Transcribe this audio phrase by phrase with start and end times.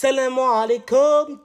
[0.00, 1.40] Salam alaikum.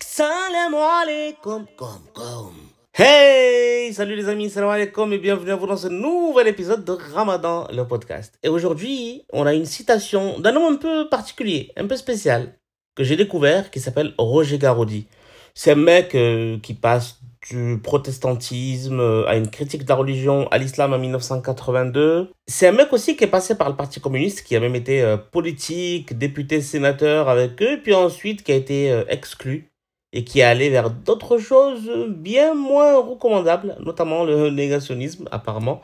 [0.00, 1.66] Salam alaikum.
[1.76, 2.54] Comme, comme.
[2.94, 6.92] Hey, salut les amis, salam alaikum et bienvenue à vous dans ce nouvel épisode de
[6.92, 8.38] Ramadan, le podcast.
[8.44, 12.60] Et aujourd'hui, on a une citation d'un homme un peu particulier, un peu spécial,
[12.94, 15.08] que j'ai découvert, qui s'appelle Roger Garaudy.
[15.52, 17.18] C'est un mec euh, qui passe
[17.50, 22.30] du protestantisme euh, à une critique de la religion à l'islam en 1982.
[22.46, 25.02] C'est un mec aussi qui est passé par le Parti communiste, qui a même été
[25.02, 29.68] euh, politique, député, sénateur avec eux, puis ensuite qui a été euh, exclu
[30.12, 35.82] et qui est allé vers d'autres choses bien moins recommandables, notamment le négationnisme apparemment.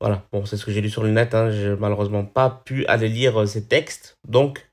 [0.00, 1.50] Voilà, bon, c'est ce que j'ai lu sur le net, hein.
[1.50, 4.71] j'ai malheureusement pas pu aller lire ces textes, donc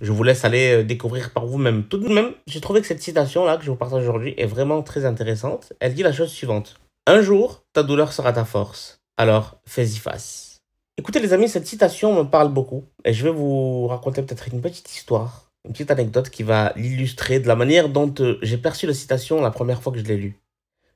[0.00, 1.84] je vous laisse aller euh, découvrir par vous-même.
[1.84, 4.82] Tout de même, j'ai trouvé que cette citation-là que je vous partage aujourd'hui est vraiment
[4.82, 5.72] très intéressante.
[5.80, 6.80] Elle dit la chose suivante.
[7.06, 9.00] Un jour, ta douleur sera ta force.
[9.16, 10.58] Alors, fais-y face.
[10.96, 12.84] Écoutez les amis, cette citation me parle beaucoup.
[13.04, 17.40] Et je vais vous raconter peut-être une petite histoire, une petite anecdote qui va l'illustrer
[17.40, 20.16] de la manière dont euh, j'ai perçu la citation la première fois que je l'ai
[20.16, 20.38] lue.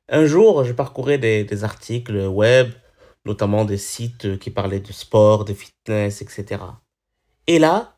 [0.09, 2.71] Un jour, je parcourais des, des articles web,
[3.25, 6.61] notamment des sites qui parlaient de sport, de fitness, etc.
[7.47, 7.97] Et là,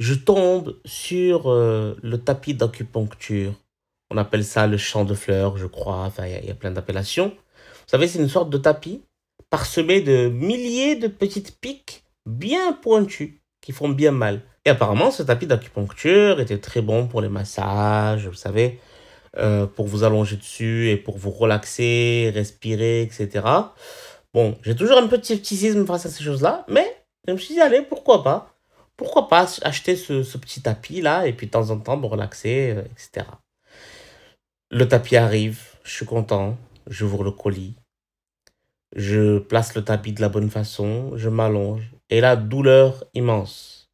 [0.00, 3.52] je tombe sur euh, le tapis d'acupuncture.
[4.10, 5.98] On appelle ça le champ de fleurs, je crois.
[5.98, 7.28] Enfin, il y, a- plein d'appellations.
[7.28, 9.02] Vous savez, c'est une sorte de tapis
[9.50, 14.40] parsemé de milliers de petites piques bien pointues qui font bien mal.
[14.64, 18.80] Et apparemment, ce tapis d'acupuncture était très bon pour les massages, vous savez,
[19.36, 23.44] euh, pour vous allonger dessus et pour vous relaxer, respirer, etc.
[24.32, 26.86] Bon, j'ai toujours un petit scepticisme face à ces choses-là, mais
[27.28, 28.54] je me suis dit, allez, pourquoi pas
[29.00, 32.74] pourquoi pas acheter ce, petit tapis là et puis de temps en temps me relaxer,
[32.76, 33.26] euh, etc.
[34.70, 37.76] Le tapis arrive, je suis content, j'ouvre le colis,
[38.94, 43.88] je place le tapis de la bonne façon, je m'allonge et là, douleur immense.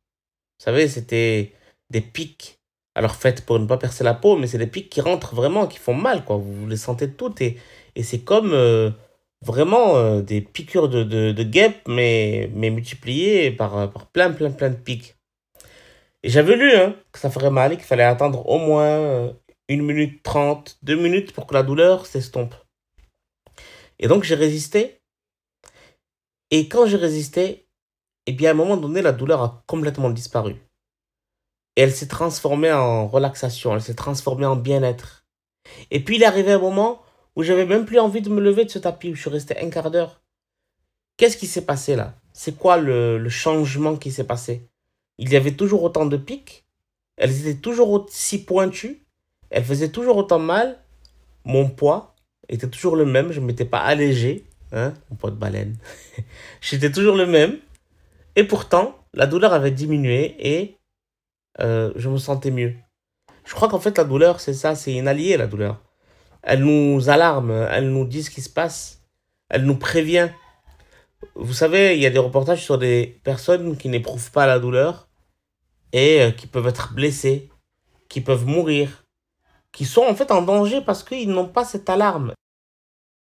[0.58, 1.52] Vous savez, c'était
[1.88, 2.58] des pics,
[2.96, 5.68] alors faites pour ne pas percer la peau, mais c'est des pics qui rentrent vraiment,
[5.68, 6.36] qui font mal, quoi.
[6.36, 7.60] Vous les sentez toutes et,
[7.94, 8.90] et c'est comme euh,
[9.46, 14.32] vraiment euh, des piqûres de, de, de guêpes, mais, mais multipliées par, euh, par plein,
[14.32, 15.14] plein, plein de pics.
[16.22, 19.32] Et j'avais lu hein, que ça ferait mal et qu'il fallait attendre au moins euh,
[19.70, 22.54] 1 minute 30, 2 minutes pour que la douleur s'estompe.
[23.98, 25.00] Et donc j'ai résisté.
[26.50, 27.68] Et quand j'ai résisté,
[28.26, 30.56] eh bien à un moment donné, la douleur a complètement disparu.
[31.76, 35.26] Et elle s'est transformée en relaxation, elle s'est transformée en bien-être.
[35.90, 37.02] Et puis il est arrivé un moment
[37.36, 39.56] où j'avais même plus envie de me lever de ce tapis, où je suis resté
[39.58, 40.22] un quart d'heure.
[41.16, 42.14] Qu'est-ce qui s'est passé là?
[42.32, 44.68] C'est quoi le, changement qui s'est passé?
[45.18, 46.64] Il y avait toujours autant de pics,
[47.16, 49.02] elles étaient toujours aussi pointues,
[49.50, 50.78] elles faisaient toujours autant mal,
[51.44, 52.14] mon poids
[52.48, 55.76] était toujours le même, je ne m'étais pas allégé, hein, mon poids de baleine.
[56.60, 57.58] J'étais toujours le même,
[58.34, 60.76] et pourtant, la douleur avait diminué et
[61.60, 62.74] euh, je me sentais mieux.
[63.44, 65.80] Je crois qu'en fait, la douleur, c'est ça, c'est une alliée, la douleur.
[66.48, 69.02] Elle nous alarme, elle nous dit ce qui se passe,
[69.48, 70.28] elle nous prévient.
[71.34, 75.08] Vous savez, il y a des reportages sur des personnes qui n'éprouvent pas la douleur
[75.92, 77.50] et euh, qui peuvent être blessées,
[78.08, 79.04] qui peuvent mourir,
[79.72, 82.32] qui sont en fait en danger parce qu'ils n'ont pas cette alarme.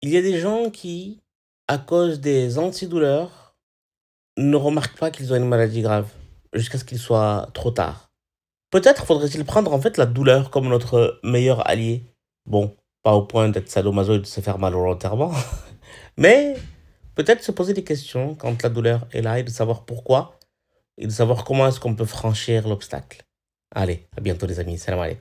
[0.04, 1.20] Il y a des gens qui,
[1.68, 3.56] à cause des antidouleurs,
[4.38, 6.10] ne remarquent pas qu'ils ont une maladie grave
[6.54, 8.12] jusqu'à ce qu'il soit trop tard.
[8.70, 12.04] Peut-être faudrait-il prendre en fait la douleur comme notre meilleur allié.
[12.46, 15.32] Bon, pas au point d'être sadomaso et de se faire mal volontairement,
[16.18, 16.56] mais
[17.16, 20.40] peut-être se poser des questions quand la douleur est là et de savoir pourquoi
[20.98, 23.24] et de savoir comment est-ce qu'on peut franchir l'obstacle.
[23.74, 25.18] Allez, à bientôt les amis, salam alaikum.